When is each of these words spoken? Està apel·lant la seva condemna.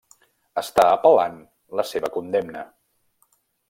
Està 0.61 0.85
apel·lant 0.93 1.37
la 1.81 1.87
seva 1.93 2.13
condemna. 2.19 2.69